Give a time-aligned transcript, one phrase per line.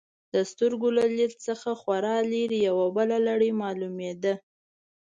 [0.33, 4.33] د سترګو له دید څخه خورا لرې، یوه بله لړۍ معلومېده.